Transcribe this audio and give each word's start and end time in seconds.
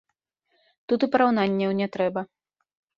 Тут 0.87 0.99
і 1.09 1.11
параўнанняў 1.17 1.79
не 1.85 1.93
трэба. 1.99 2.21